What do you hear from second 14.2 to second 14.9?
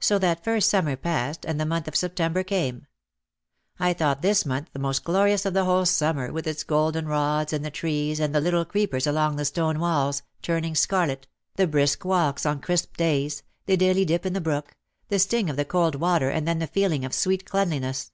in the brook,